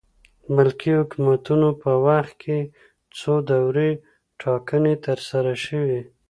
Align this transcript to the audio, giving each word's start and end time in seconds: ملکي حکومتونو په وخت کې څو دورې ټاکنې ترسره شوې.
ملکي 0.55 0.91
حکومتونو 0.99 1.69
په 1.81 1.91
وخت 2.05 2.33
کې 2.43 2.59
څو 3.17 3.33
دورې 3.49 3.89
ټاکنې 4.41 4.93
ترسره 5.05 5.53
شوې. 5.65 6.01